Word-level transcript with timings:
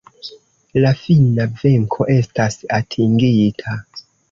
La 0.85 0.93
fina 1.01 1.45
venko 1.59 2.09
estas 2.17 2.59
atingita!! 2.81 3.79